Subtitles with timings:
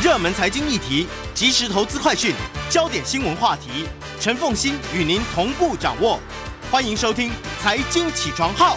[0.00, 2.32] 热门财经议题、即时投资快讯、
[2.70, 3.84] 焦点新闻话题，
[4.20, 6.20] 陈凤欣与您同步掌握。
[6.70, 8.76] 欢迎收听《财经起床号》。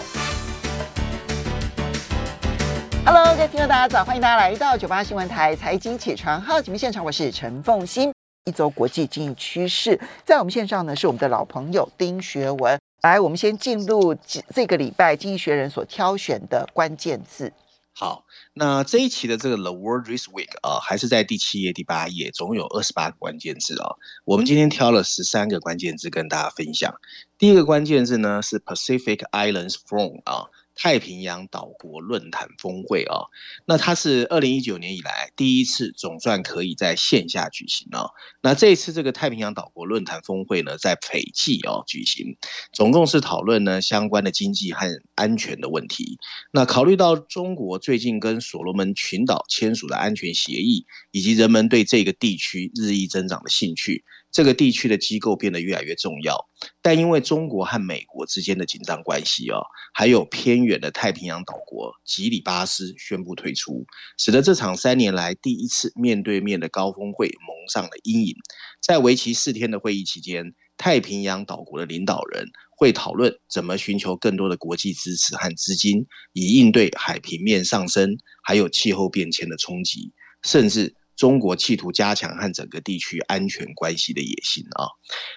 [3.06, 8.12] Hello，各位听众大家早，欢迎大家来到九八新闻台《财经起床号》节目现场，我是陈凤欣。
[8.46, 12.76] 一周国际经济趋势，在我们线上呢是我们的老朋友丁学文。
[13.02, 14.12] 来，我们先进入
[14.52, 17.52] 这个礼拜《经济学人》所挑选的关键字。
[17.94, 18.24] 好，
[18.54, 23.96] 那这一期的这个 The World This Week 啊，还是在第七页、第八页，总有二十八个关键字啊。
[24.24, 26.94] 我们今天挑了十三个关键字跟大家分享。
[27.36, 30.46] 第一个关键字呢是 Pacific Islands From 啊。
[30.74, 33.28] 太平洋岛国论坛峰会啊，
[33.66, 38.06] 那它是二零一九年以来第一次总算可以在线下举行啊。
[38.40, 42.36] 那这一次这个太平洋岛国论坛峰会呢，在斐济哦举行，
[42.72, 46.18] 总共是讨论呢相关的经济和安全的问题。
[46.52, 54.04] 那考虑到中国最近跟所罗门群岛签署的安全协议，以及人们对这个地区日益增长的兴趣。
[54.32, 56.48] 这个地区的机构变得越来越重要，
[56.80, 59.60] 但因为中国和美国之间的紧张关系哦，
[59.92, 63.84] 还有偏远的太平洋岛国吉里巴斯宣布退出，
[64.16, 68.34] 使得这场三年来第一次面对面的高峰会蒙上了阴影。
[68.80, 80.10] 在为期四天的会议期间，太平洋岛国的领导人会讨论怎么寻求更多的国际支持和资金，以应对海平面上升还有气候变迁的冲击，
[80.42, 80.96] 甚至。
[81.22, 84.90] 中国企图加强和整个地区安全关系的野心啊。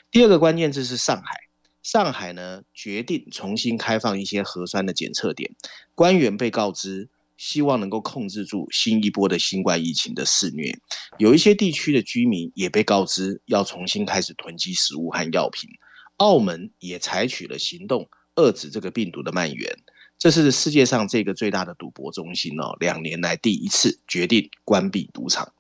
[0.09, 1.37] 第二个关键字是上海，
[1.83, 5.55] 上海呢决定重新开放一些核酸的检测点，
[5.93, 10.75] 官员被告知希望能够控制住新一波的新冠疫情的肆虐。
[11.19, 15.69] 有一些地区的居民也被告知要重新开始囤积食物和药品。
[16.17, 19.77] 澳门也采取了行动，遏制这个病毒的蔓延。
[20.17, 25.53] 这是世界上这个最大的赌博中心哦，两年来第一次决定关闭赌场。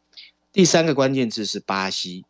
[0.55, 2.23] 第三个关键字是巴西，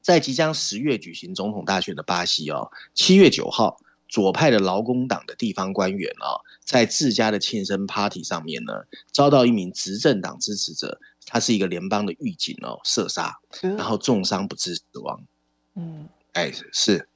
[0.00, 15.20] 在即将十月举行总统大选的巴西哦，七月九号，左派的劳工党的地方官员哦，在自家的庆生 party 上面呢，遭到一名执政党支持者，他是一个联邦的狱警哦，射杀，然后重伤不治死亡。
[15.74, 17.08] 嗯，哎是，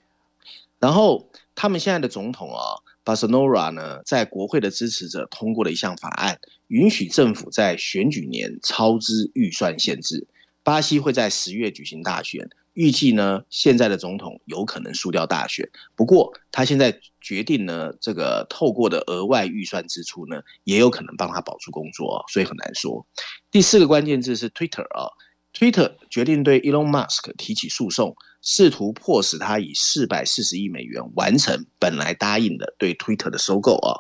[0.81, 2.83] 然后他们现在的总统啊。
[3.07, 10.27] 巴塞诺拉呢，在国会的支持者通过了一项法案，允许政府在选举年超支预算限制。
[10.65, 15.71] 巴西会在十月举行大选，预计呢，现在的总统有可能输掉大选。
[15.95, 23.07] 不过，他现在决定呢，这个透过的额外预算支出呢，也有可能帮他保住工作，所以很难说。
[23.53, 25.07] 第四个关键字是 Twitter 啊
[25.55, 28.17] ，Twitter 决定对 Elon Musk 提起诉讼。
[28.43, 33.99] 试图迫使他以四百四十亿美元完成本来答应的对 Twitter 的收购啊。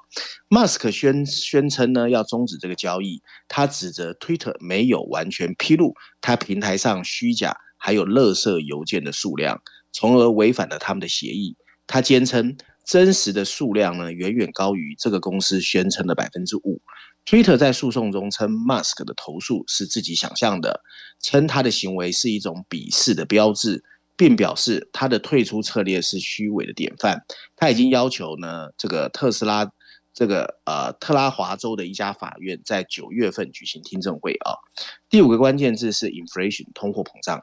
[0.48, 9.60] 马斯克宣宣称呢，要终止这个交易，他指责 Twitter 没有完全披露他平台上虚假还有垃圾邮件的数量，
[9.92, 11.56] 从而违反了他们的协议。
[11.88, 16.80] 他坚称真实的数量呢，远远高于这个公司宣称的百分之五。
[17.24, 20.80] Twitter 在诉讼中称马斯克的投诉是自己想象的，
[21.20, 23.82] 称他的行为是一种鄙视的标志。
[24.16, 27.25] 并表示他的退出策略是虚伪的典范。
[27.54, 29.71] 他已经要求呢，这个特斯拉，
[30.15, 34.56] 这个呃特拉华州的一家法院在九月份举行听证会啊。
[35.10, 37.43] 第五个关键字是 inflation 通货膨胀。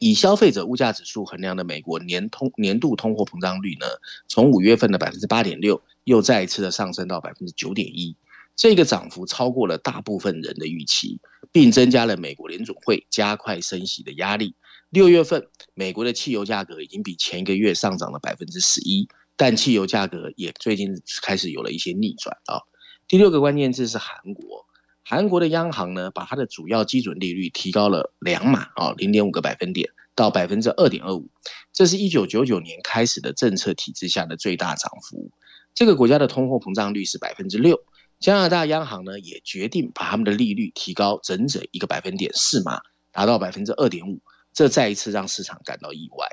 [0.00, 3.86] 以消费者物价指数衡量的美国年通年度通货膨胀率呢，
[4.28, 8.14] 从五月份的百分之八点六又再一次的上升到百分之九点一，
[8.56, 11.20] 这个涨幅超过了大部分人的预期，
[11.52, 14.54] 并增加了美国联准会加快升息的压力。
[14.94, 20.88] 六月份，美国的汽油价格已经比前一个月上涨了百分之十一，但汽油价格也最近
[21.20, 22.62] 开始有了一些逆转啊。
[23.08, 24.64] 第六个关键字是韩国，
[25.02, 31.28] 韩国的央行呢，把它的主要基准利率提高了两码啊，零点五个百分点到百分之二点二五，
[31.72, 35.28] 这是一九九九年开始的政策体制下的最大涨幅。
[35.74, 37.80] 这个国家的通货膨胀率是百分之六，
[38.20, 44.20] 加拿大央行呢也决定把他们的利率提高整整一个百分点四码，达到百分之二点五。
[44.54, 46.26] 这再一次让市场感到意外。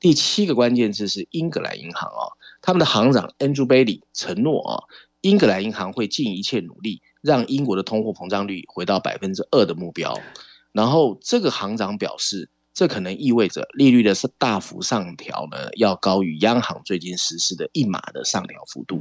[0.00, 2.30] 第七个关键字是英格兰银行啊，
[2.62, 4.78] 他们的行长 Andrew Bailey 承诺啊，
[5.22, 10.18] 英格兰银行会尽一切努力让英国的通货膨胀率回到百分之二的目标。
[10.72, 19.00] 然后这个行长表示，这可能意味着利率的大幅上调呢，要高于央行最近实施的一码的上调幅度。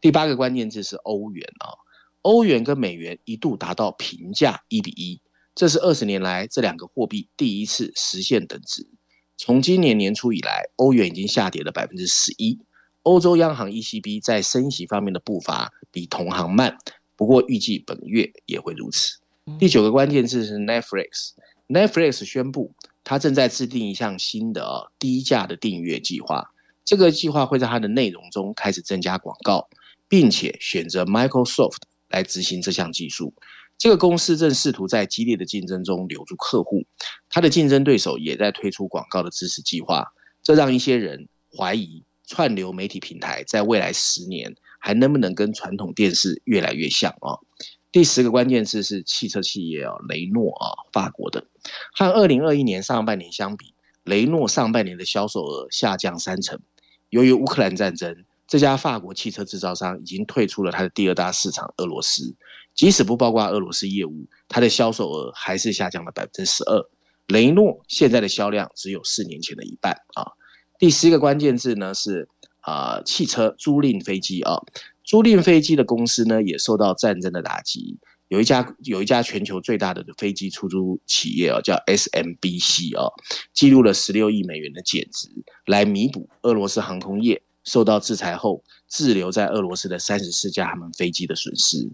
[0.00, 1.78] 第八个关键字是欧元啊，
[2.22, 5.20] 欧元跟美元一度达到平价一比一。
[5.60, 8.88] 这是二十年来这两个货币第一次实现等值。
[9.36, 12.58] 从今年年初以来，欧元已经下跌了百分之十一。
[13.02, 16.78] 欧洲央行 ECB 在升息方面的步伐比同行慢，
[17.14, 19.18] 不过预计本月也会如此。
[19.58, 22.72] 第九个关键字是 Netflix，Netflix 宣布
[23.04, 26.42] 它正在制定一项新的、哦、低价的订阅计划，
[26.86, 29.68] 这个计划会在它的内容中开始增加广告，
[30.08, 33.34] 并且选择 Microsoft 来执行这项技术。
[33.80, 36.84] 这个公司正试图在激烈的竞争中留住客户，
[37.30, 40.06] 它的竞争对手也在推出广告的支持计划，
[40.42, 47.40] 这让一些人怀疑串流媒体平台在未来十年还能不能跟传统电视越来越像啊？
[47.90, 51.46] 第十个关键字是汽车企业啊，雷诺啊，法国的，
[51.94, 53.72] 和二零二一年上半年相比，
[54.04, 56.60] 雷诺上半年的销售额下降三成，
[57.08, 58.26] 由于乌克兰战争。
[58.50, 62.34] 这家法国汽车制造商已经退出了它的第二大市场俄罗斯，
[62.74, 66.84] 即使不包括俄罗斯业务，它的销售额还是下降了百分之十二。
[67.28, 70.26] 雷诺现在的销量只有四年前的一半啊。
[70.80, 72.28] 第十一个关键字呢是
[72.62, 74.56] 啊、汽车租赁飞机啊，
[75.04, 78.00] 租赁飞机的公司呢也受到战争的打击。
[78.26, 83.06] 有一家有一家全球最大的飞机出租企业啊，叫 SMBC 啊，
[83.54, 85.28] 记录了十六亿美元的减值，
[85.66, 87.40] 来弥补俄罗斯航空业。
[87.64, 91.88] 受到制裁后滞留在俄罗斯的三十四架他们飞机的损失，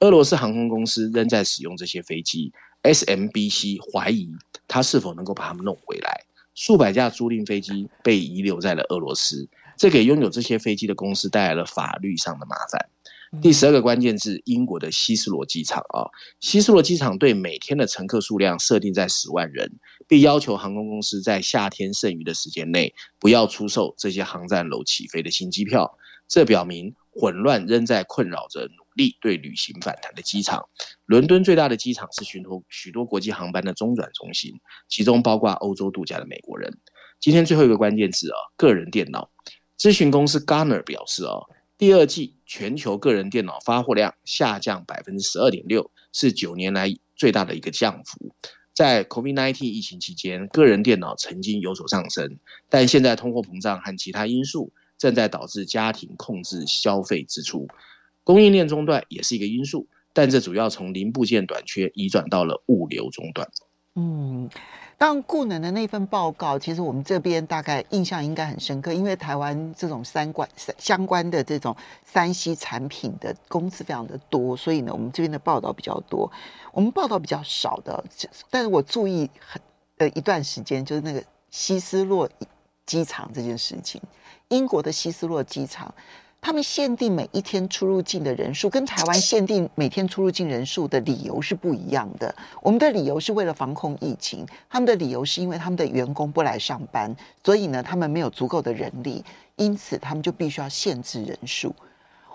[0.00, 2.52] 俄罗斯航空公司仍在使用这些飞机。
[2.82, 4.30] SMBC 怀疑
[4.66, 6.24] 他是否能够把他们弄回来。
[6.54, 12.88] 数百架租赁飞机被遗留在了俄罗斯，这给拥有这些飞机的公司带来了法律上的麻烦。
[13.40, 16.10] 第十二个关键字，英国的希斯罗机场啊，
[16.40, 19.70] 希斯罗机场对每天的乘客数量设定在十万人，
[20.08, 25.96] 并要求航空公司在夏天剩余的时间内不要出售这些航站楼起飞的新机票。
[26.26, 30.68] 这表明混乱仍在困扰着努力对旅行反弹的机场。
[31.06, 34.52] 伦敦最大的机场是许多许多国际航班的中转中心，
[34.88, 36.78] 其中包括欧洲度假的美国人。
[37.20, 39.30] 今天最后一个关键字啊，个人电脑。
[39.78, 41.38] 咨询公司 Gartner 表示啊。
[41.80, 48.34] 第二季全球个人电脑发货量下降百分之十二点六，是九年来最大的一个降幅。
[48.74, 52.36] 在 COVID-19 疫情期间，个人电脑曾经有所上升，
[52.68, 57.66] 但现在通货膨胀和其他因素正在导致家庭控制消费支出。
[58.24, 63.48] 供应链中断也是一个因素，但这主要从零部件短缺移转到了物流中断。
[63.94, 64.50] 嗯。
[65.00, 71.74] 当顾能的那份报告，其实我们这边大概印象应该很深刻，因为台湾这种三关相关的这种
[72.04, 76.30] 三 C 产品的公司非常的多，所以呢，我们这边的报道比较多。
[76.70, 78.04] 我们报道比较少的，
[78.50, 79.62] 但是我注意很
[79.96, 82.28] 呃一段时间，就是那个希斯洛
[82.84, 84.02] 机场这件事情，
[84.48, 85.94] 英国的希斯洛机场。
[86.42, 92.34] 他们限定每一天出入境的人数，跟台湾限定每天出入境人数的理由是不一样的。
[92.62, 97.14] 我们的理由是为了防控疫情，他们的理由是因为他们的员工不来上班，
[97.44, 99.22] 所以呢，他们没有足够的人力，
[99.56, 101.74] 因此他们就必须要限制人数。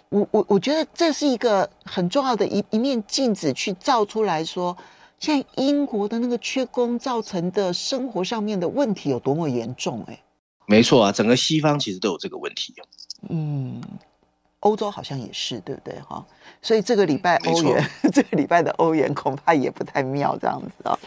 [0.09, 4.77] 我我我觉得这是一个很重要的一一面镜子，去照出来说，
[5.19, 10.13] 现在英国的那个缺工造成的生活上面的问题有多么严重，欸。
[10.13, 10.19] 哎，
[10.67, 12.75] 没错啊，整个西方其实都有这个问题。
[13.29, 13.81] 嗯，
[14.59, 16.25] 欧洲好像也是，对不对哈？
[16.61, 20.97] 所以这个礼拜欧元， 这个礼拜的欧元恐怕也不太妙，这样子啊。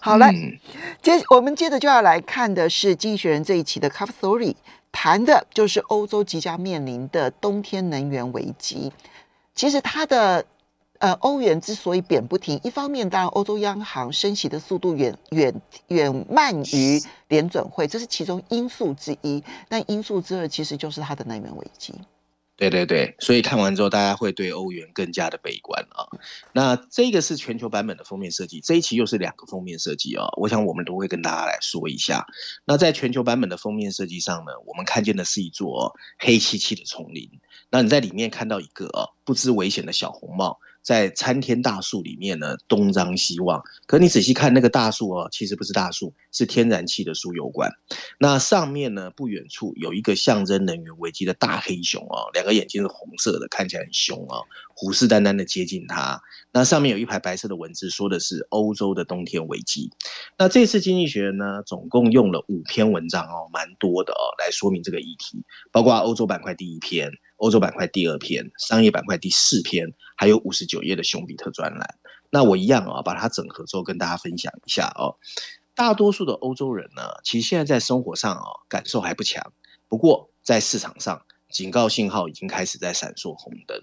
[0.00, 0.58] 好了，嗯、
[1.02, 4.54] 接我们接着就要来看的是《经济学人》这一期的 Cover Story，
[4.90, 8.92] 谈的就是欧洲即将面临的冬天能源危机。
[9.54, 10.44] 其实它的。
[11.00, 19.42] 呃，欧元之所以贬不停，一方面当然欧洲央行升息的速度远远远慢于联准会，这是其中因素之一。
[19.66, 21.94] 但因素之二其实就是它的能源危机。
[22.54, 26.04] 对对对，所以看完之后，大家会对欧元更加的悲观啊。
[26.52, 30.26] 那这个是全球版本的封面设计，这一期又是两个封面设计啊。
[30.36, 32.26] 我想我们都会跟大家来说一下。
[32.66, 37.26] 那在全球版本的封面设计上呢，我们看见的是一座黑漆漆的丛林。
[37.70, 40.58] 那你在里面看到一个啊不知危险的小红帽。
[40.82, 43.62] 在参天大树里面呢，东张西望。
[43.86, 47.70] 可你仔细看那个大树哦，其实不是大树，是天然气的输油管。
[48.18, 54.42] 那上面呢，不远处有一个象征能源危机的大黑熊哦，两个眼睛是红色的，看起来很凶哦，
[54.74, 56.20] 虎视眈眈的接近它。
[56.52, 59.90] 那上面有一排白色的文字，说的是欧洲的冬天危机。
[60.38, 67.12] 那这次经济学呢，总共用了五篇文章哦，蛮多的哦，来说明这个议题，包括欧洲板块第一篇。
[67.40, 71.98] 欧洲板块第二篇，商业板块第四篇，还有五十九页的熊彼特专栏。
[72.30, 75.16] 那我一样啊，把它整合之后跟大家分享一下哦。
[75.74, 79.52] 大多数的欧洲人呢，其实现在在生活上哦，感受还不强。
[79.88, 83.80] 不过在市场上，警告信号已经开始在闪烁红灯。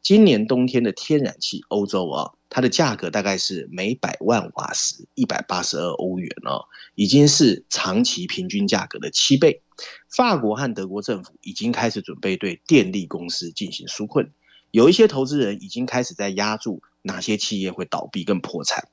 [0.00, 9.62] 今年冬天的天然气，欧洲啊，它的价格大概是每百万瓦时一百八十二欧元哦，已经是长期平均价格的七倍。
[10.08, 14.30] 法国和德国政府已经开始准备对电力公司进行纾困，
[14.70, 18.88] 有一些投资人已经开始在押注哪些企业会倒闭跟破产。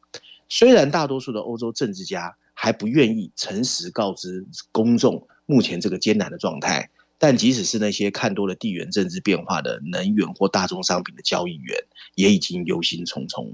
[0.49, 11.77] 虽然大多数的欧洲政治家还不愿意诚实告知公众目前这个艰难的状态，但即使是那些看多了地缘政治变化的能源或大宗商品的交易员，
[12.15, 13.53] 也已经忧心忡忡。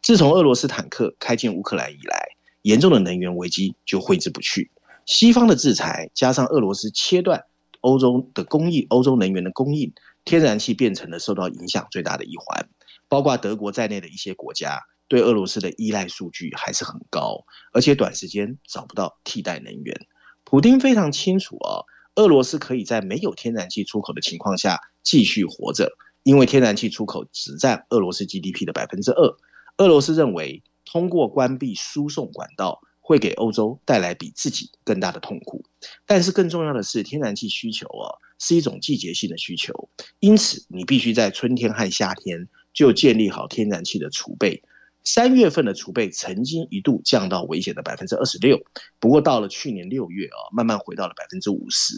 [0.00, 2.28] 自从俄罗斯坦克开进乌克兰以来，
[2.62, 4.70] 严重的能源危机就挥之不去。
[5.08, 7.42] 西方的制裁加上俄罗斯切断
[7.80, 9.90] 欧洲的供应，欧洲能源的供应，
[10.26, 12.68] 天然气变成了受到影响最大的一环。
[13.08, 19.98] 包括德国在内的一些国家对俄罗斯的依赖数据还是很高，而且短时间找不到替代能源。
[20.44, 21.80] 普丁非常清楚啊，
[22.16, 25.90] 俄罗斯可以在没有天然气出口的情况下继续活着，
[26.22, 29.36] 因为天然气出口只占俄罗斯 GDP 的百分之二。
[29.78, 35.64] 俄罗斯认为通过关闭输送管道会给欧洲带来比自己更大的痛苦。
[36.04, 39.88] 但是更重要的是，天然气需求啊是一种季节性的需求，
[40.20, 42.46] 因此你必须在春天和夏天。
[42.74, 44.62] 就建立好天然气的储备，
[45.02, 48.56] 三月份的储备曾经一度降到危险的百分之二十六，
[49.00, 51.94] 不过到了去年六月啊，慢慢回到了百分之五十，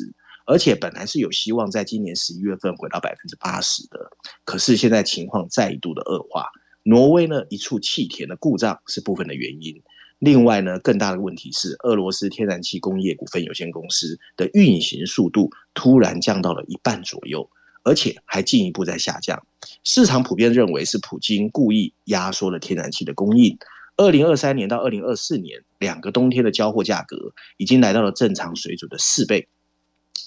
[0.47, 3.99] 而且本来是有希望在今年十一月份回到百分之八十的，
[4.45, 6.47] 可是现在情况再一度的恶化。
[6.83, 9.83] 挪威呢，一处气田的故障是部分的原因，
[10.21, 17.51] 另外呢，更大的问题是俄罗斯天然气工业股份有限公司的运行速度突然降到了一半左右。
[17.83, 19.43] 而且还进一步在下降，
[19.85, 23.57] 市场普遍认为是普京故意压缩了天然气的供应。
[23.97, 29.49] 二零二三年到二零二四年两个冬天的交货价格已经来到了正常水准的四倍。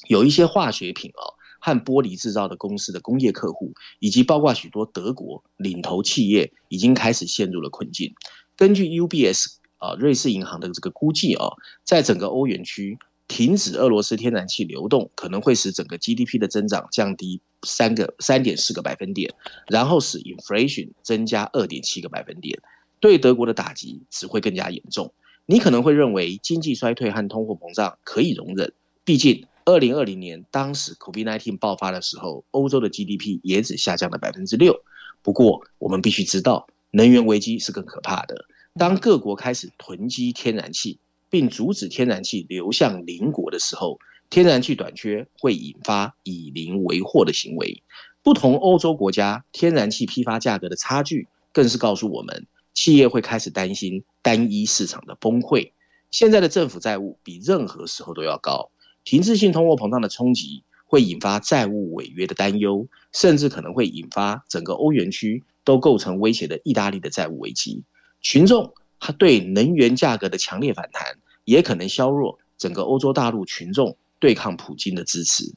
[0.07, 8.11] 有一些化学品哦和玻璃制造的公司的工业客户，以及包括许多德国领头企业，已经开始陷入了困境。
[8.57, 12.97] 根据 UBS 啊瑞士银行的这个估计哦，在整个欧元区。
[13.25, 19.33] 停止俄罗斯天然气流动可能会使整个 GDP 的增长降低三个三点四个百分点，
[19.69, 22.59] 然后使 inflation 增加二点七个百分点，
[22.99, 25.11] 对德国的打击只会更加严重。
[25.45, 28.71] 你可能会认为经济衰退和通货膨胀可以容忍，
[29.05, 34.79] 毕竟二零二零年当时 COVID-19 爆发的时候，欧洲的 GDP 也只下降了百分之六。
[35.23, 38.45] 不过我们必须知道，能源危机是更可怕的。
[38.75, 40.99] 当各国开始囤积天然气。
[41.29, 43.97] 并阻止天然气流向邻国的时候，
[44.29, 47.81] 天然气短缺会引发以邻为壑的行为。
[48.21, 55.71] 不同欧洲国家天然气批发价格的差距，更是告诉我们，企业会开始担心单一市场的崩溃。
[56.11, 58.69] 现在的政府债务比任何时候都要高，
[59.03, 67.81] 停滞性通货膨胀的冲击会引发债务违约的担忧，甚至可能会引发整个欧元区都构成威胁的意大利的债务危机。
[68.23, 71.19] 群众他对能源价格的强烈反弹。
[71.45, 75.53] 也可能削弱整个欧洲大陆群众对抗普京的支持。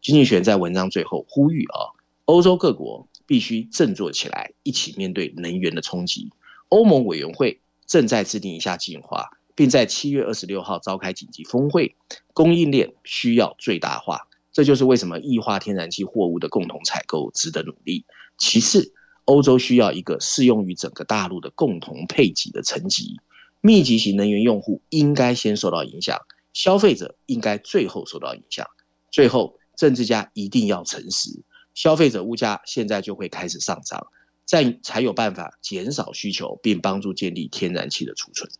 [0.00, 1.90] 经济学在文章最后呼吁啊，
[2.26, 6.30] 欧洲各国必须振作起来，一起面对能源的冲击。
[6.68, 11.96] 欧盟委员会正在制定一下计划，并在七月二十六号召开紧急峰会。
[12.32, 18.04] 供应链需要最大化，这就是为什么液化天然气货物的共同采购值得努力。
[18.38, 18.93] 其次，
[19.24, 23.20] 欧洲需要一个适用于整个大陆的共同配给的层级。
[23.60, 26.18] 密集型能源用户应该先受到影响，
[26.52, 28.66] 消费者应该最后受到影响。
[29.10, 31.30] 最后，政治家一定要诚实，
[31.72, 34.06] 消费者物价现在就会开始上涨，
[34.44, 38.50] 再才有办法减少需求，并帮助建立天然气的储存。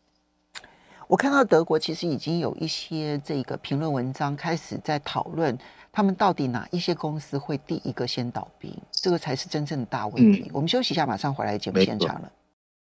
[1.06, 5.56] 我看到德国其实已经有一些这个评论文章开始在讨论，
[5.94, 10.42] 他们到底哪一些公司会第一个先倒闭，这个才是真正的大问题。
[10.46, 12.28] 嗯、我们休息一下，马上回来节目现场了。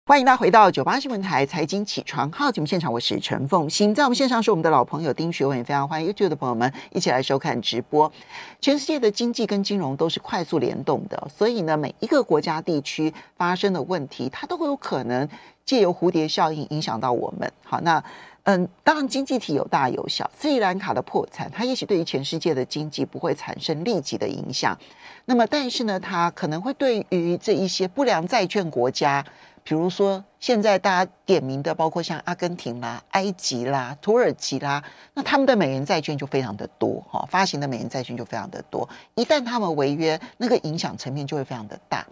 [0.05, 8.11] 欢迎大家回到九八新闻台财经起床号节目现场，我是陈凤欣，在我们线上是我们的老朋友丁学文，也非常欢迎 YouTube 的朋友们一起来收看直播。
[8.59, 15.27] 全世界的经济跟金融都是快速联动的，所以呢，每一个国家地区发生的问题，它都会有可能
[15.63, 17.49] 借由蝴蝶效应影响到我们。
[17.63, 18.03] 好，那
[18.49, 24.77] 嗯，当然经济体有大有小，斯里兰卡的破产，它也许对于全世界的经济不会产生立即的影响，
[25.25, 29.23] 那么但是呢，它可能会对于这一些不良债券国家。
[29.65, 34.81] 比如说，现在大家点名的，包括像阿根廷啦、埃及啦、土耳其啦，
[35.13, 38.87] 那他们的美元债券就非常的多，哈，发行的美元债券就非常的多。
[39.15, 42.07] 一旦他们违约，那个影响层面就会非常的大。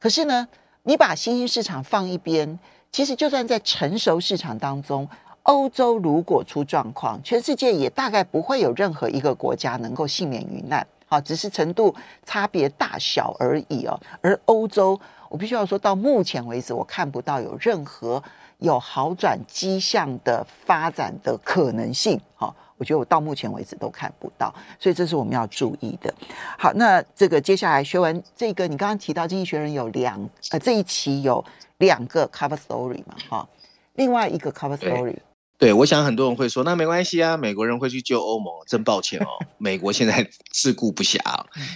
[0.00, 0.48] 可是呢，
[0.82, 2.58] 你把新兴市场放一边，
[2.90, 5.08] 其实就算在成熟市场当中，
[5.46, 11.92] 欧洲如果出状况，全世界也大概不会有任何一个国家能够幸免于难，好，只是程度
[12.24, 13.98] 差别大小而已哦。
[14.20, 15.00] 而欧洲。
[15.28, 18.22] 我必须要说到目前为止，我看不到有任何
[18.58, 22.18] 有好转迹象的发展的可能性。
[22.36, 26.14] 好，我觉得我到目前为止都看不到，所以这是我们要注意的。
[26.56, 30.16] 好，那这个接下来学文这个，你刚刚提到《经济学人》有两
[30.52, 31.44] 呃这一期有
[31.78, 33.16] 两个 cover story 嘛？
[33.28, 33.48] 哈，
[33.94, 35.16] 另外一个 cover story。
[35.58, 41.18] 对，我想很多人会说，那没关系啊，美国人会去救欧盟，真抱歉哦， 美国现在自顾不暇，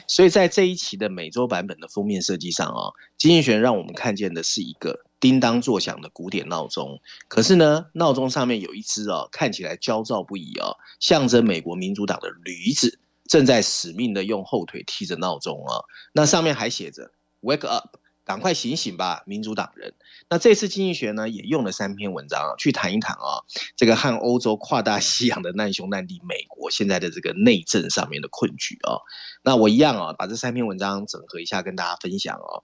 [0.07, 17.11] 所以在这一期的美洲版本的封面设计上哦，金逸璇让我们看见的是一个叮当作响的古典闹钟，可是呢，闹钟上面有一只哦，看起来焦躁不已哦，象征美国民主党的驴子正在死命的用后腿踢着闹钟哦，那上面还写着
[17.41, 17.97] “Wake up”。
[18.23, 19.93] 赶快醒醒吧，民主党人！
[20.31, 23.43] 那这次经济学呢，也用了三篇文章啊，去谈一谈啊，
[23.77, 28.95] 这个和欧洲跨大西洋的难兄难弟美国现在的这个内政上面的困局啊。
[29.43, 32.63] 那我一样啊，把这三篇文章整合一下，跟大家分享哦。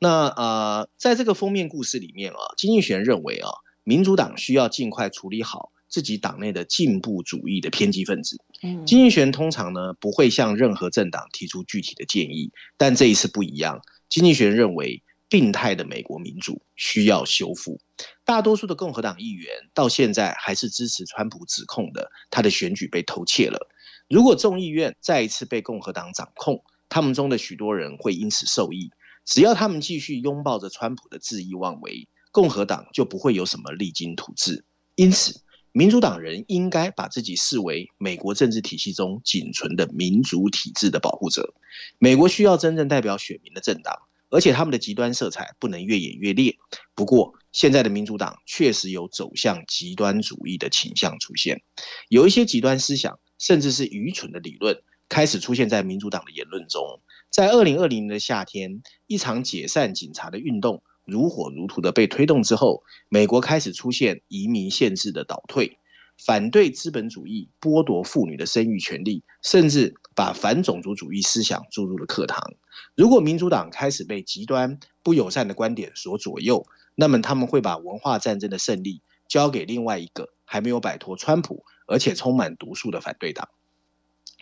[0.00, 3.48] 那呃，在这个封面故事里面啊，经济学认为啊，
[3.84, 8.36] 民主党需要尽快处理好自己党内的进步主义的偏激分子。
[8.60, 13.80] 嗯，经济学通常呢不会向任何政党提出具体的建议，但这一次不一样。
[14.08, 15.02] 经济学人认为，
[15.34, 17.80] 病态的美国民主需要修复。
[18.24, 23.68] 大多数的共和党议员到现在还是支持川普指控的，他的选举被偷窃了。
[24.08, 28.92] 如果众议院再一次被共和党掌控，他们中的许多人会因此受益。
[29.24, 34.64] 只要他们继续拥抱着川普的恣意妄为，共和党就不会有什么励精图治。
[34.94, 35.40] 因此，
[35.72, 41.52] 民主党人应该把自己视为美国政治体系中仅存的民主体制的保护者。
[41.98, 43.98] 美国需要真正代表选民的政党，
[44.34, 46.56] 而且他们的极端色彩不能越演越烈。
[46.96, 51.62] 不过，现在的民主党确实有走向极端主义的倾向出现，
[52.08, 56.82] 有一些极端思想，甚至是愚蠢的理论，开始出现在民主党的言论中。
[57.30, 60.82] 在二零二零年的夏天，一场解散警察的运动。
[61.06, 65.78] 如火如荼的被推动之后，美国开始出现移民限制的倒退，
[66.18, 72.54] 反对资本主义剥夺妇女的生育权利，甚至把反种族主义思想注入了课堂。
[72.94, 83.48] 如果民主党开始被极端不友善的观点所左右，那么他们会把文化战争的胜利交给另外一个还没有摆脱川普而且充满毒素的反对党。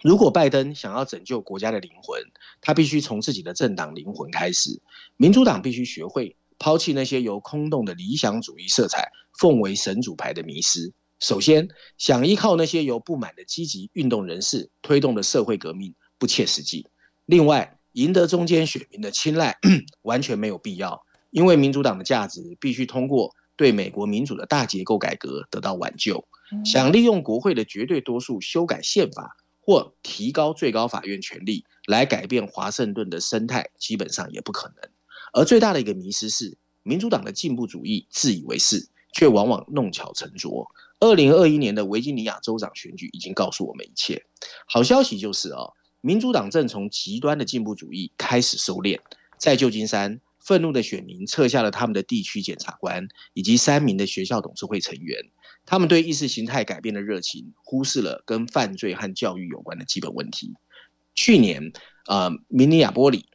[0.02, 2.20] 如果拜登想要拯救国家的灵魂，
[2.60, 4.80] 他必须从自己的政党灵魂开始。
[5.16, 6.36] 民主党必须学会。
[6.58, 10.92] 抛弃那些由空洞的理想主义色彩奉为神主牌的迷失。
[11.22, 16.84] 首先，想依靠那些由不满的积极运动人士推动的社会革命不切实际。
[17.26, 19.56] 另外，赢得中间选民的青睐
[20.02, 26.26] 完全没有必要，因为民主党的价值必须通过对美国民主的大结构改革得到挽救。
[26.64, 34.90] 想利用国会的绝对多数修改宪法或提高最高法院权力来改变华盛顿的生态，基本上也不可能。
[35.32, 40.66] 而最大的一个迷失是，民主党的进步主义自以为是，却往往弄巧成拙。
[41.02, 44.24] 二零二一年的维吉尼亚州长选举已经告诉我们一切。
[44.68, 45.64] 好消息就是啊，
[46.00, 49.00] 民主党正从极端的进步主义开始收敛。
[49.36, 55.18] 在旧金山，愤怒的选民撤下了他们的地区检察官以及三名的学校董事会成员。
[55.66, 60.54] 他们对意识形态改变的热情，忽视了跟犯罪和教育有关的基本问题。
[61.16, 61.72] 去年，
[62.06, 63.26] 呃，明尼亚波里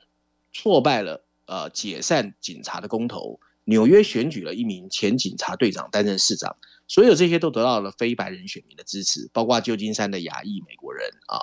[0.54, 1.26] 挫败了。
[1.48, 6.56] 呃，解散警察的公投，纽约选举了一名前警察队长担任市长，
[6.88, 11.36] 所有这些都得到了非白人选民的支持，包括旧金山的亚裔美国人啊，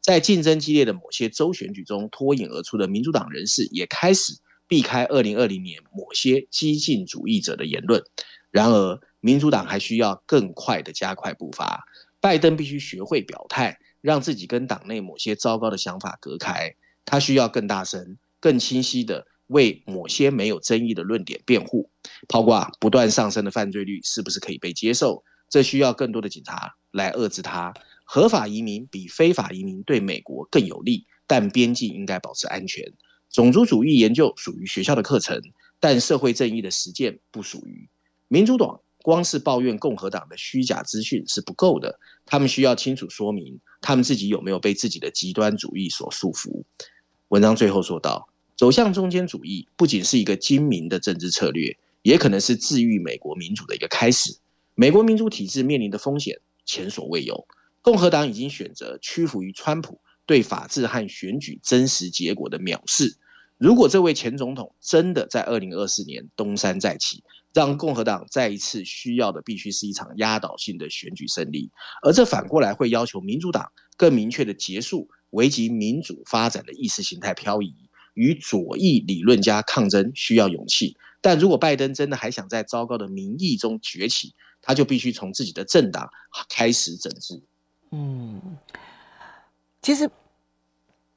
[0.00, 4.32] 在竞争激烈的某些州选举中脱颖而出的民主党人士也开始
[4.68, 8.00] 避开二零二零年某些激进主义者的言论。
[8.52, 11.84] 然而，民主党还需要更快的加快步伐，
[12.20, 19.26] 拜登必须学会表态，让自己跟党内某些糟糕的想法隔开，他需要更大声、更清晰的。
[19.52, 21.88] 为某些没有争议的论点辩护，
[22.26, 25.22] 包括不断上升的犯罪率是不是可以被接受？
[25.48, 27.72] 这需要更多的警察来遏制它。
[28.04, 32.84] 合法移民比非法移民对美国更有利，但边境应该保持安全。
[33.30, 35.40] 种族主义研究属于学校的课程，
[35.78, 37.88] 但社会正义的实践不属于。
[38.28, 46.64] 民主党光是抱怨共和党的虚假资讯是不够的，他们需要清楚说明他们自己有没有被自己的极端主义所束缚。
[47.28, 48.31] 文章最后说道。
[48.62, 54.36] 走向中间主义不仅是一个精明的政治策略，也可能是治愈美国民主的一个开始。
[54.76, 57.44] 美国民主体制面临的风险前所未有。
[57.80, 63.16] 共和党已经选择屈服于川普对法治和选举真实结果的藐视。
[63.58, 71.68] 如果这位前总统真的在二零二四年东山再起，让共和党再一次需要的必须是一场压倒性的选举胜利，
[72.00, 77.74] 而这反过来会要求民主党更明确地结束危及民主发展的意识形态漂移。
[78.14, 86.10] 与左翼理论家抗争需要勇气，但如果拜登真的还想在糟糕的民意中崛起，他就必须从自己的政党
[86.48, 87.40] 开始整治。
[87.90, 88.40] 嗯，
[89.80, 90.08] 其实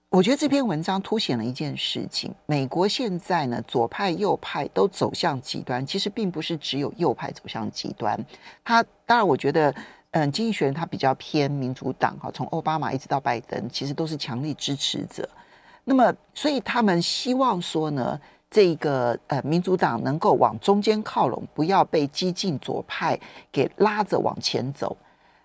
[0.10, 5.86] 我觉得这篇文章凸显了一件事情：美国现在呢，左派、右派都走向极端。
[5.86, 8.18] 其实并不是只有右派走向极端。
[8.64, 9.76] 他当然，我觉得，
[10.12, 15.30] 嗯，经济学人他比较偏民主党哈，从奥巴马一直到拜登，其实都是强力支持者。
[15.88, 18.20] 那么，所以他们希望说呢，
[18.50, 23.20] 这个呃民主党能够往中间靠拢，不要被激进左派
[23.52, 24.98] 给拉着往前走。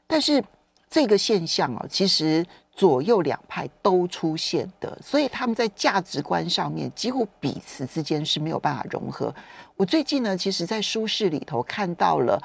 [0.07, 0.42] 但是
[0.88, 9.33] 这个现象啊，其实左右两派都出现的，所以他们在价值观上面几乎彼此之间是没有办法融合。
[9.76, 12.42] 我最近呢，其实在书市里头看到了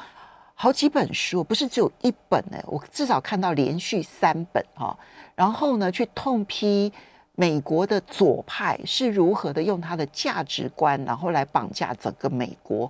[0.53, 4.97] 好几本书，不是只有一本呢，我至少看到连续三本哈，
[5.33, 6.91] 然后呢，去痛批。
[7.35, 12.89] 美国的左派是如何的用他的价值观，然后来绑架整个美国？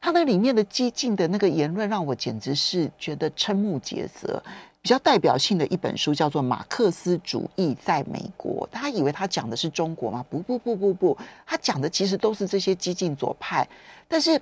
[0.00, 4.42] 他那里面的激进的那个言论，让我简直是觉得瞠目结舌。
[4.80, 10.24] 比较代表性的一本书叫做《马克思主义在美国》，他以为他讲的是中国吗？
[10.28, 11.16] 不不不不不，
[11.46, 13.66] 他讲的其实都是这些激进左派。
[14.08, 14.40] 但是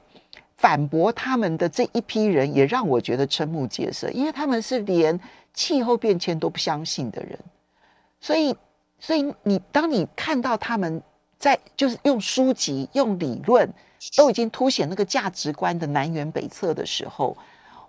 [0.56, 5.18] 反驳他们的这一批人，也让我觉得瞠目结舌，因为他们是连
[5.52, 7.38] 气候变迁都不相信的人，
[8.20, 8.54] 所以。
[9.00, 11.02] 所以你当你看到他们
[11.38, 13.68] 在就是用书籍、用理论
[14.16, 17.36] 都已经凸显那个价值观的南辕北辙的时候，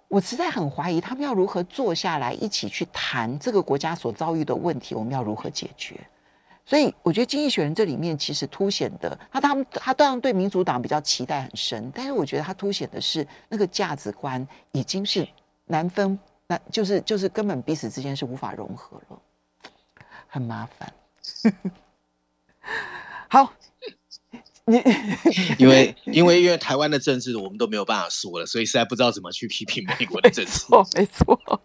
[0.07, 5.99] 我实在很怀疑他们要如何坐下来一起去谈这个国家所遭遇的问题，我们要如何解决？
[6.65, 15.27] 所以我觉得《经济学人》这里面其实凸显的，他他们他当然对民主党比较期待很深，但是我觉得他凸显的是那个价值观已经是
[15.65, 19.19] 难分难，就是就是根本彼此之间是无法融合了，
[20.27, 20.93] 很麻烦。
[23.27, 23.53] 好，
[24.65, 24.77] 你
[25.57, 30.51] 因为因为因为台湾的政治我们都没有办法说了，所以实在不知道怎么去批评美国的政治。
[30.69, 31.61] 没错，没错。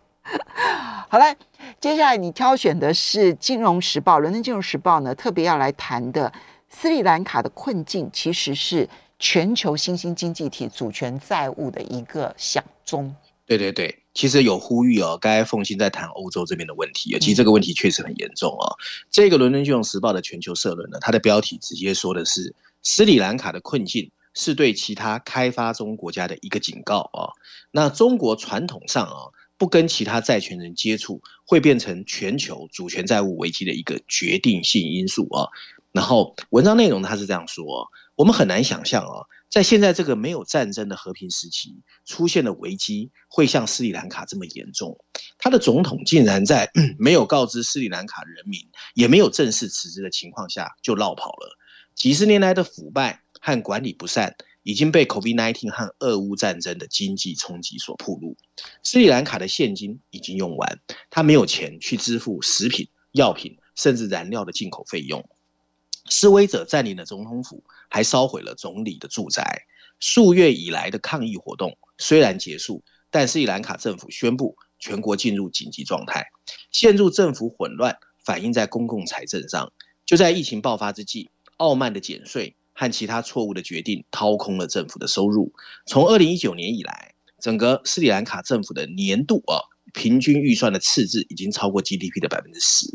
[1.08, 1.36] 好来，
[1.80, 6.32] 接下来你挑选的是《金融时报》，《伦敦金融时报》呢特别要来谈的
[6.68, 13.14] 斯里兰卡的困境，其实是全球新兴经济体主权债务的一个响钟。
[13.44, 14.02] 对对对。
[14.16, 18.74] 其实有呼吁哦，刚才凤馨在谈欧洲这边的问题，其实这个问题确实很严重哦。
[19.11, 27.29] 这个《伦敦金融时报》的全球社论呢，它的标题直接说的是斯里兰卡的困境是对其他开发中国家的一个警告啊。
[27.70, 35.46] 那中国传统上啊，不跟其他债权人接触，会变成全球主权债务危机的一个决定性因素啊。
[35.92, 39.26] 然后文章内容他是这样说，我们很难想象啊。
[39.48, 44.98] 在现在这个没有战争的和平时期，出现的危机会像斯里兰卡这么严重。
[45.38, 48.61] 他的总统竟然在 没有告知斯里兰卡人民，
[48.94, 51.56] 也没有正式辞职的情况下就落跑了。
[51.94, 58.37] 几十年来的腐败和管理不善，已经被 COVID-19 和俄乌战争的经济冲击所暴露。
[58.82, 65.26] 斯里兰卡的现金已经用完，他没有钱去支付食品、药品甚至燃料的进口费用。
[66.08, 69.62] 示威者占领了总统府，还烧毁了总理的住宅。
[69.98, 76.26] 数月以来的抗议活动虽然结束，但斯里兰卡政府宣布全国进入紧急状态，
[76.70, 79.72] 陷入政府混乱，反映在公共财政上。
[80.04, 85.52] 就在疫情爆发之际，傲慢的减税和其他错误的决定掏空了政府的收入。
[85.86, 89.64] 从二零一九年以来，整个斯里兰卡政府的年度啊
[89.94, 92.86] 平均预算的赤字已经超过 GDP 的百分之十，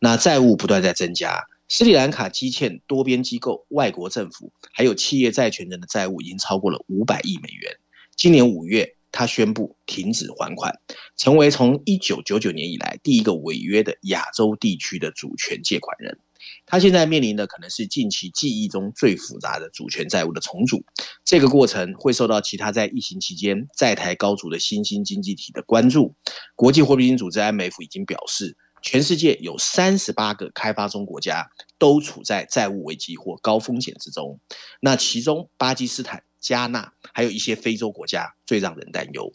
[0.00, 1.40] 那债务不断在增加。
[1.74, 7.74] 斯里兰卡积欠多边机构、外国政府还有企业债权人的债务已经超过了五百亿美元。
[8.14, 10.78] 今年五月，他宣布停止还款，
[11.16, 16.18] 成为从一九九九年以来第一个违约的亚洲地区的主权借款人。
[16.66, 20.84] 他现在面临的可能是近期记忆中最复杂的主权债务的重组。
[21.24, 26.14] 这个过程会受到其他在疫情期间债台高筑的新兴经济体的关注。
[26.54, 28.58] 国际货币基金组织 IMF 已经表示。
[28.82, 34.40] 全世界有三十八个开发中国家都处在债务危机或高风险之中，
[34.80, 39.32] 那其中巴基斯坦、加纳还有一些非洲国家最让人担忧。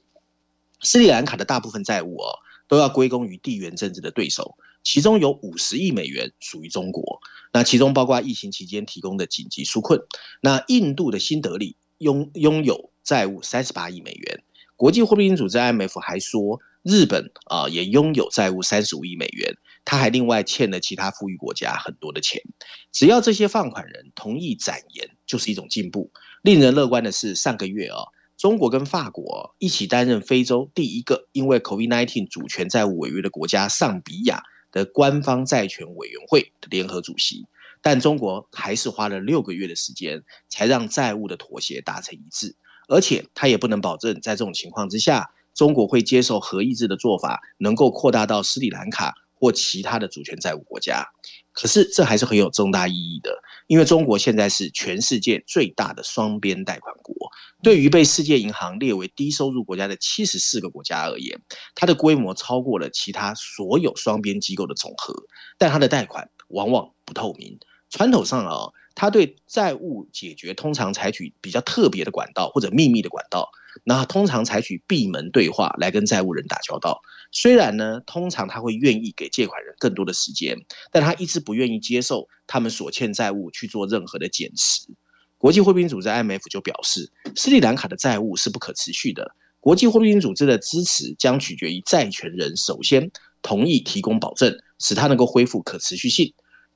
[0.82, 7.20] 斯里兰卡的大部分债务哦，都要归功于地缘政治的对手，其中有五十亿美元属于中国，
[7.54, 10.00] 那其中包括疫情期间提供的紧急纾困。
[10.42, 14.44] 那印度的新德里拥拥有债务三十八亿美元。
[14.76, 16.60] 国际货币基金组织 IMF 还说。
[16.88, 22.42] 日本啊，也拥有债务三十五亿美元，他还另外欠了其他富裕国家很多的钱。
[22.94, 26.10] 只要这些放款人同意展延，就是一种进步。
[26.44, 27.98] 令人乐观的是，上个月啊，
[28.38, 37.46] 中国跟法国一起担任非洲第一个因为 COVID-19 主权债务违约的国家——尚比亚的官方债权委员会的联合主席。
[37.82, 42.56] 但中国还是花了六个月的时间，才让债务的妥协达成一致。
[42.88, 51.08] 而且他也不能保证，在这种情况之下，中国会接受核抑制的做法，能够扩大到斯里兰卡或其他的主权债务国家。
[51.52, 57.16] 可是这还是很有重大意义的，因为中国现在是全世界最大的双边贷款国。
[57.64, 61.42] 对于被世界银行列为低收入国家的七十四个国家而言，
[61.74, 65.16] 它的规模超过了其他所有双边机构的总和。
[65.58, 67.58] 但它的贷款往往不透明。
[67.90, 73.50] 传统上啊，它对债务解决通常采取比较特别的管道或者秘密的管道，
[73.84, 77.00] 那通常采取闭门对话来跟债务人打交道。
[77.32, 80.58] 虽然呢，通常他会愿意给借款人更多的时间，
[80.92, 84.88] 但他一直不愿意接受他们所欠债务去做任何的减持。
[85.38, 89.36] 国际货币组织 IMF 就表示，斯里兰卡的债务是不可持续的。
[89.60, 93.12] 国际货币组织的支持将取决于债权人首先
[93.42, 96.34] 同意提供保证，使他能够恢复可持续性。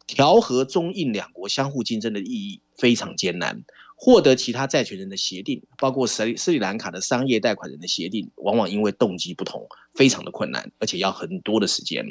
[0.08, 3.64] 调和中印两国相互竞争的意义非常艰难，
[4.04, 12.04] 获得其他债权人的协定，包括斯里斯里兰卡的商业贷款人的协定，往往因为动机不同，非常的困难，而且要很多的时间。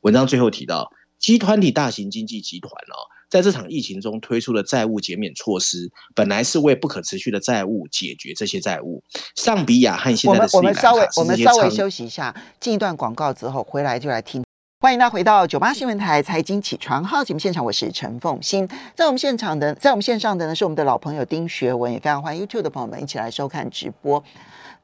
[0.00, 2.98] 文章最后提到集团体大型经济集团哦，
[3.30, 9.04] 在这场疫情中推出的债务减免措施，本来是为不可持续的债务解决这些债务。
[9.36, 14.45] 上比亚和现在的斯里兰卡，我们稍微我们稍微休息一下，进一段广告之后回来就来听。
[14.78, 18.68] 欢迎大家回到九八新闻台财经起床号节目现场，我是陈凤欣。
[18.94, 24.22] 在我们现场的，在我们线上的呢是我们的老朋友丁学文，也非常欢迎 YouTube 的朋友们一起来收看直播。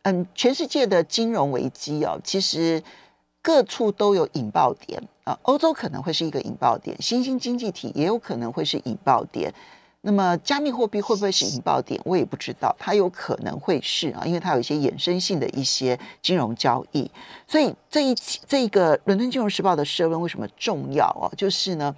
[0.05, 2.83] 嗯，全世界的金融危机哦，其实
[3.42, 9.52] 各处都有引爆点啊，欧洲可能会是一个引爆点，新兴经济体也有可能会是引爆点。
[10.04, 12.00] 那么，加密货币会不会是引爆点？
[12.04, 17.08] 我也不知道，它有可能会是啊，因为它有一些衍生性的一些金融交易。
[17.46, 21.30] 所以这一期这一个《伦敦金融时报》的社论为什么重要啊？
[21.36, 21.94] 就是呢，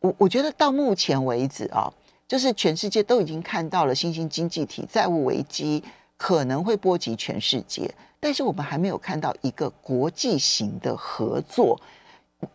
[0.00, 1.90] 我我觉得到目前为止啊，
[2.28, 5.82] 就是全世界都已经看到了新兴经济体债务危机
[6.18, 11.80] 可能会波及全世界，但是我们还没有看到一个国际型的合作。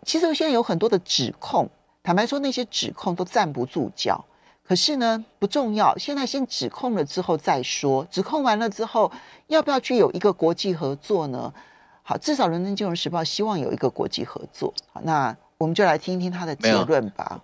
[0.03, 1.67] 其实现在有很多的指控，
[2.03, 4.23] 坦白说，那些指控都站不住脚。
[4.67, 5.95] 可是呢，不重要。
[5.97, 8.05] 现在先指控了之后再说。
[8.09, 9.11] 指控完了之后，
[9.47, 11.53] 要不要去有一个国际合作呢？
[12.01, 14.73] 好，至少《伦敦金融时报》希望有一个国际合作。
[14.91, 17.43] 好，那我们就来听一听他的结论吧。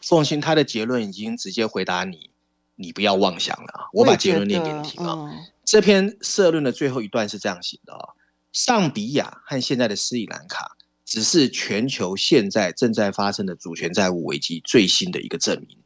[0.00, 2.30] 凤馨，他的结论已经直接回答你，
[2.76, 3.88] 你不要妄想了。
[3.94, 5.14] 我把结论念给你听啊。
[5.16, 8.10] 嗯、这篇社论的最后一段是这样写的啊：
[8.52, 15.78] 上比亚和现在的斯里兰卡，只是全球现在正在发生的主权债务危机最新的一个证明。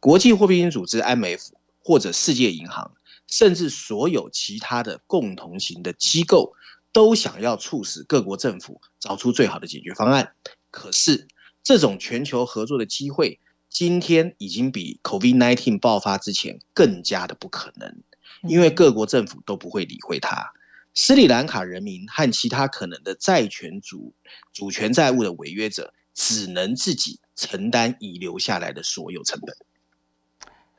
[0.00, 2.90] 国际货币基金组织 IMF 或者世界银行，
[3.26, 6.54] 甚至所有其他的共同型的机构，
[6.90, 10.32] 都想要促使各国政府找出最好的解决方案。
[10.70, 11.28] 可是，
[11.62, 18.02] 这种全球合作的机会，今天已经比 COVID-19 爆发之前更加的不可能，
[18.48, 20.50] 因为各国政府都不会理会它。
[20.94, 24.14] 斯里兰卡人民和其他可能的债权主
[24.52, 29.54] 主权债务的违约者，只能自己承担遗留下来的所有成本。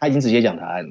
[0.01, 0.89] 他已经直接讲答案了，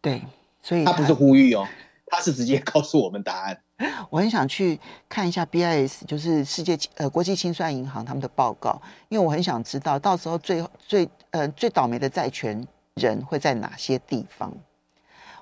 [0.00, 0.22] 对，
[0.62, 1.66] 所以他不是呼吁哦，
[2.06, 3.60] 他是直接告诉我们答案。
[4.08, 12.64] 我很想去看一下 BIS，就是世界呃国际清算银行他们的报告，因为我很想知道到时候最最呃最倒霉的债权
[12.94, 14.52] 人会在哪些地方。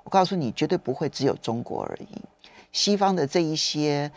[0.03, 2.22] 我告诉你，绝对不会只有中国而已，
[2.72, 4.11] 西方的这一些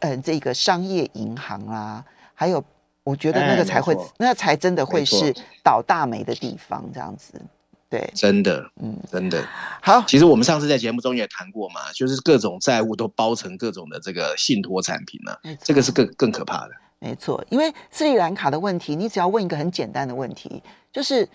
[0.00, 2.62] 呃这个商业银行啊，还有
[3.04, 7.40] 我觉得那个才会，哎、那才真的会是倒大霉的地方，这样子。
[7.90, 9.42] 对，真的，嗯，真的
[9.80, 10.04] 好。
[10.06, 16.70] 其实我们上次在节目中也谈过嘛，就是各种债务都包成各种的这个信托产品了，这个是更更可怕的。
[16.98, 21.26] 没错，因为斯里兰卡的问题，你只要问一个很简单的问题，就是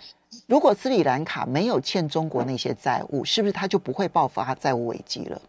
[0.46, 5.42] 如果斯里兰卡没有欠中国那些债务，是不是他就不会爆发债务危机了？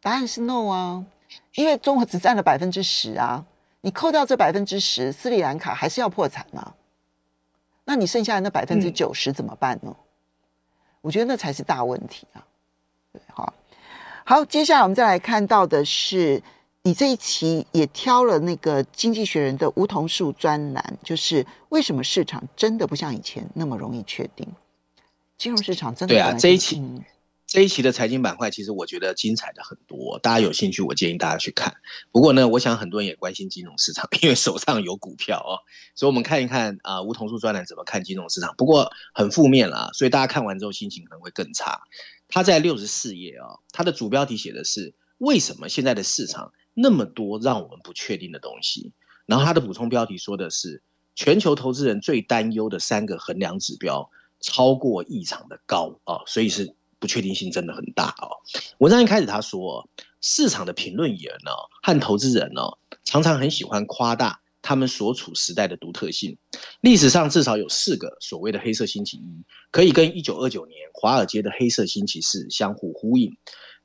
[0.00, 1.04] 答案是 no 啊，
[1.56, 3.44] 因为中国只占了百分之十啊，
[3.82, 6.74] 你扣掉这百分之十，斯里兰卡还是要破产啊。
[7.84, 9.94] 那你剩下的那百分之九十怎么办呢？
[9.94, 9.96] 嗯
[11.00, 12.44] 我觉得那才是大问题啊！
[13.12, 13.52] 对，好，
[14.24, 16.42] 好，接下来我们再来看到的是，
[16.82, 24.46] 你这一期也挑了那个《经济学人》的梧桐树专栏，就是为什么市场真的不像以前那么容易确定？
[25.38, 26.78] 金融市场真的对啊，这一期。
[26.80, 27.02] 嗯
[27.50, 31.74] 这一期的财经板块，其实我觉得精彩的很多，大家有兴趣，我建议大家去看。
[32.12, 35.58] 不过呢，我想很多人也关心金融市场， 因为手上有股票哦，
[35.96, 38.54] 所以我们看一看啊，梧桐树专栏怎么看金融市场。
[38.56, 41.80] 不过很负面啦，所以大家看完之后心情可能会更差。
[42.28, 48.92] 他在六十四页啊，他的主标题写的是为什么现在的市场那么多让我们不确定的东西，
[49.26, 50.84] 然后他的补充标题说的是
[51.16, 54.08] 全球投资人最担忧的三个衡量指标
[54.38, 58.30] 超过异常的高啊，所以是不确定性真的很大哦。
[58.78, 59.88] 文章一开始他说，
[60.20, 61.50] 市场的评论员呢
[61.82, 62.62] 和投资人呢
[63.02, 66.36] 常常很喜欢夸大他们所处时代的独特性。
[66.82, 73.36] 历史上至少有四个所谓的黑色星期一，可以跟一九二九年华尔街的黑色星期四相互呼应。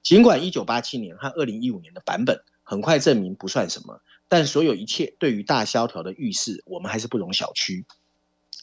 [0.03, 4.01] 尽管一九八七年和二零一五年的版本很快证明不算什么。
[4.27, 7.85] 但所有一切对于大萧条的预示，我们还是不容小觑。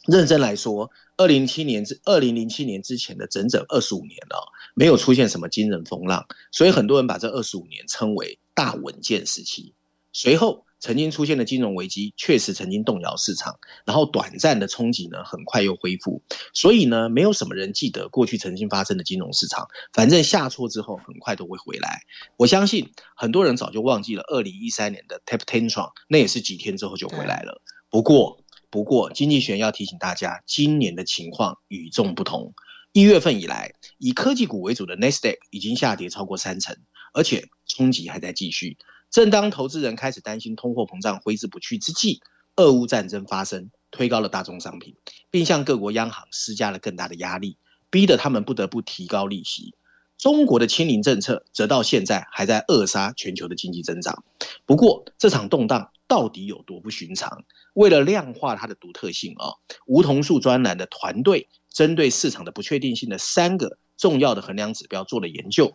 [0.07, 9.73] 认真来说，二零七年至二零零七年之前的整整二十五年了，没有出现什么惊人风浪，所以很多人把这二十五年称为大稳健时期。
[10.11, 16.21] 随后曾经出现的金融危机确实曾经动摇市场，然后短暂的冲击呢，很快又恢复。
[16.53, 22.01] 所以呢，没有什么人记得过去曾经发生的金融市场，反正下挫之后很快都会回来。
[22.35, 27.61] 我相信很多人早就忘记了二零一三年的 Tap Tantrum，那也是几天之后就回来了。
[27.89, 28.42] 不过，
[28.73, 32.55] 不过经济学要提醒大家，今年的情况与众不同。
[32.91, 36.75] 一月份以来，以科技股为主的 Nasdaq 已经下跌超过三成，
[37.13, 38.79] 而且冲击还在继续。
[39.11, 42.19] 正当投资人开始担心通货膨胀挥之不去之际，
[42.55, 44.95] 俄乌战争发生，推高了大宗商品，
[45.29, 47.59] 并向各国央行施加了更大的压力，
[47.91, 49.75] 逼得他们不得不提高利息。
[50.17, 54.23] 中国的清零政策则到现在还在扼杀全球的经济增长。
[54.65, 57.43] 不过，这场动荡到底有多不寻常？
[57.73, 59.53] 为了量化它的独特性啊，
[59.85, 65.73] 梧桐树专栏的团队针对市场的不确定性的三个重要的衡量指标做了研究，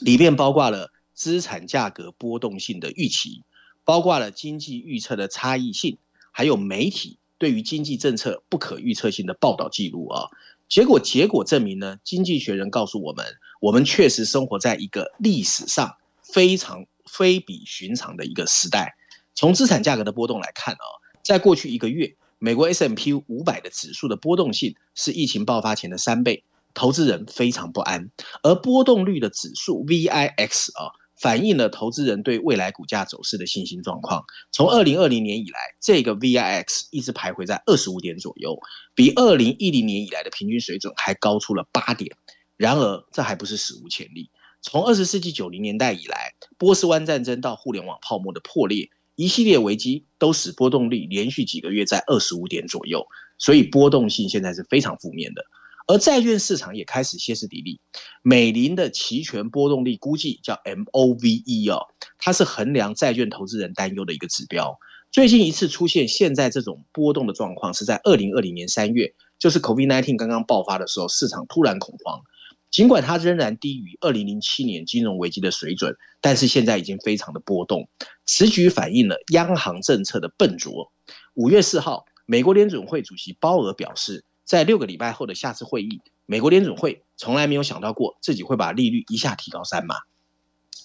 [0.00, 0.92] 里面包括了。
[1.12, 3.42] 资产价格波动性的预期，
[3.84, 5.98] 包括了经济预测的差异性，
[6.30, 10.30] 还有媒体对于经济政策不可预测性的报道记录啊。
[10.66, 13.26] 结果，结果证明呢，经济学人告诉我们，
[13.60, 18.94] 我们确实生活在一个历史上非常非比寻常的一个时代。
[19.34, 20.84] 从资产价格的波动来看啊，
[21.24, 28.10] 在过去一个月，美国 S M P 五百的指数的波动性是疫情爆发前的三倍，投资人非常不安。
[28.42, 30.92] 而波动率的指数 VIX 啊。
[31.20, 34.24] 反映了投资人对未来股价走势的信心状况。
[34.52, 38.58] 从二零二零年以来，这个 VIX 一直徘徊在二十五点左右，
[38.94, 42.16] 比二零一零年以来的平均水准还高出了八点。
[42.56, 44.30] 然而，这还不是史无前例。
[44.62, 48.88] 从二十世纪九零年代以来，波斯湾战争到互联网泡沫的破裂，
[49.20, 53.04] 一系列危机都使波动率连续几个月在二十五点左右，
[53.36, 55.44] 所以波动性现在是非常负面的。
[55.86, 57.82] 而债券市场也开始歇斯底里，
[58.22, 64.78] 美林的期权波动率估计叫 MOVE 哦，它是衡量债券投资人担忧的一个指标。
[65.12, 72.22] 最近一次出现现在这种波动的状况是在二零二零年三月，就是 COVID-19 刚刚爆发的时候，市场突然恐慌。
[72.70, 77.88] 尽管它仍然低于二零零七年金融危机的水准，但是现在已经非常的波动。
[78.26, 80.92] 此举反映了央行政策的笨拙。
[81.34, 84.24] 五月四号，美国联准会主席鲍尔表示。
[84.42, 89.94] 在六个礼拜后的下次会议，美国联准会从来没有想到过自己会把利率一下提高三码。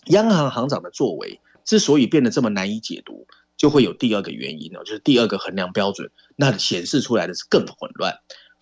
[0.10, 3.26] 央行行长的作为之所以变得这么难以解读，
[3.58, 8.14] 就会有第二个原因哦，就是第二个衡量标准，那显示出来的是更混乱。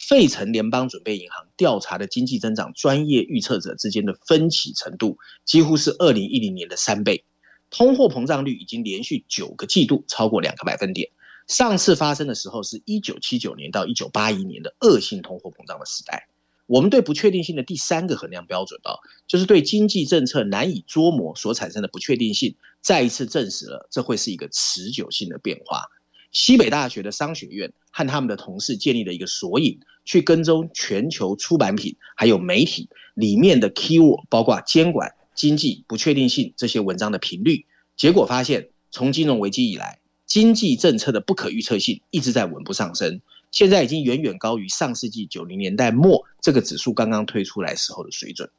[0.07, 7.23] 费城联邦准备银行调查的经济增长专业预测者之间的分歧程度，几乎是二零一零年的三倍。
[7.69, 11.09] 通货膨胀率已经连续九个季度超过两个百分点。
[11.47, 16.27] 上次发生的时候是一九七九年到一九八一年的恶性通货膨胀的时代。
[16.65, 18.95] 我们对不确定性的第三个衡量标准啊，
[19.27, 25.83] 就是对经济政策难以捉摸所产生的不确定性，再一次证实了这会是一个持久性的变化。
[26.33, 37.65] 西北大学的商学院和他们的同事建立了一个索引，去跟踪全球出版品还有媒体里面的 keyword，包括监管、经济不确定性这些文章的频率。
[37.95, 48.49] 结果发现，从金融危机以来，经济政策的不可预测性一直在稳步上升，现在已经远远高于上世纪九零年代末这个指数刚刚推出来时候的水准。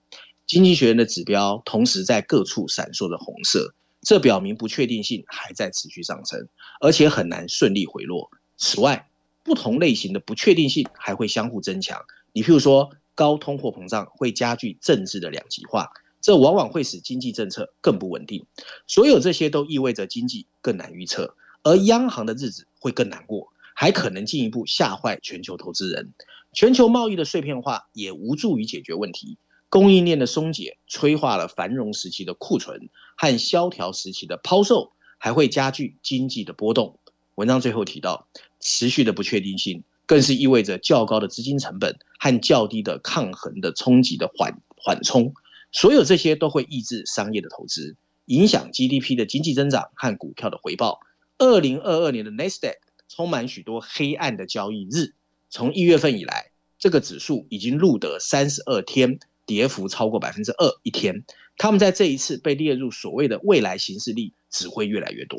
[0.46, 6.48] 经济学人的指标同时在各处闪烁着红色，这表明不确定性还在持续上升，
[6.80, 8.30] 而且很难顺利回落。
[8.56, 9.08] 此外，
[9.42, 12.00] 不同类型的不确定性还会相互增强。
[12.32, 15.88] 你譬如说，高通货膨胀会加剧政治的两极化，
[16.20, 18.46] 这往往会使经济政策更不稳定。
[18.86, 21.36] 所有这些都意味着经济更难预测。
[21.62, 26.12] 而央行的日子会更难过，还可能进一步吓坏全球投资人。
[26.52, 29.38] 全球贸易的碎片化也无助于解决问题。
[29.74, 37.00] 供应链的松解催化了繁荣时期的库存和萧条时期的抛售，还会加剧经济的波动。
[37.34, 38.28] 文章最后提到，
[38.60, 45.34] 持续的不确定性更是意味着较高的资金成本和较低的抗衡的冲击的缓缓冲。
[45.72, 47.96] 所有这些都会抑制商业的投资，
[48.26, 51.00] 影响 GDP 的经济增长和股票的回报。
[51.38, 52.76] 二零二二年的 Nasdaq
[53.08, 55.14] 充满许多黑暗的交易日。
[55.50, 61.24] 从一月份以来，这个指数已经录得三十二天跌幅超过百分之二一天。
[61.56, 65.38] 他们在这一次被列入所谓的未来行事力，只会越来越多。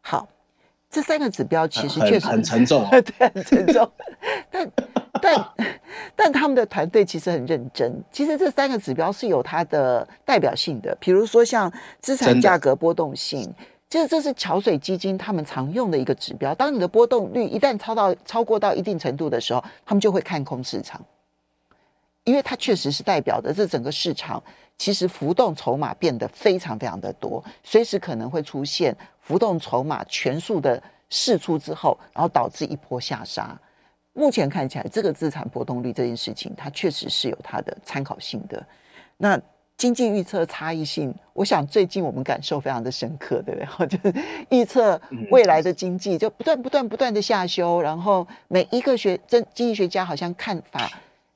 [0.00, 0.28] 好，
[0.90, 3.90] 这三个指标其实确实很，很沉重， 对，很沉重。
[4.50, 4.70] 但
[5.22, 5.54] 但
[6.14, 8.02] 但他们的团队其实很认真。
[8.10, 13.50] 其实这三个指标是有它的代表性的，比如说像资产价格波动性，
[13.88, 16.54] 其实这是桥水基金他们常用的一个指标。
[16.54, 21.02] 当你的波动率一旦超到超过到一定程度的时候，他们就会看空市场，
[22.24, 24.42] 因为它确实是代表的这整个市场
[24.78, 33.58] 其实浮动筹码变得非常非常的多，随时可能会出现浮动筹码全数的释出之后，然后导致一波下杀。
[34.14, 38.64] 目前看起来，这个资产波动率这件事情，它确实是有它的参考性的。
[39.16, 39.40] 那
[39.76, 43.86] 经济预测差异性，我想最近我们感受非常的深刻，对不对？
[43.98, 45.00] 就是预测
[45.30, 50.90] 未来的经济就不断不断不断的下修，然后每一个学经经济学家好像看法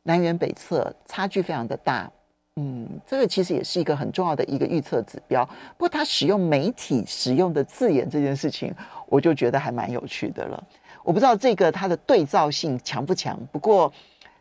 [0.07, 2.11] 南辕北辙，差距非常的大。
[2.59, 5.45] 嗯，这个其实也是一个很重要的一个预测指标。
[5.77, 8.75] 不过他使用媒体使用的字眼这件事情，
[9.09, 10.65] 我就觉得还蛮有趣的了。
[11.03, 13.93] 我不知道这个它的对照性强不强，不过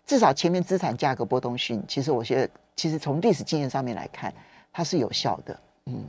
[0.06, 4.34] 至少前面资产价格波动性，其实我觉得，其实从历史经验上面来看，
[4.72, 5.60] 它是有效的。
[5.88, 6.06] 嗯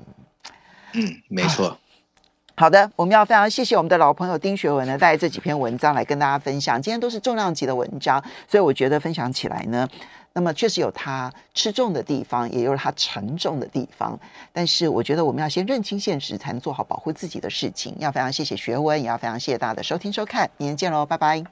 [0.94, 1.76] 嗯，没错。
[2.59, 6.80] 好，的，我们要非常谢谢我们的老朋友丁学文呢，带这几篇文章来跟大家分享。
[6.80, 9.86] 今天都是重量级的文章，所以我觉得分享起来呢。
[10.32, 14.18] 那么确实有它吃重的地方，也有它沉重的地方。
[14.54, 17.94] 但是我觉得我们要先认清现实，才能做好保护自己的事情。
[17.98, 20.48] 要非常谢谢学文，也要非常谢谢大家的收听收看。
[20.57, 21.46] 明天见喽，拜拜。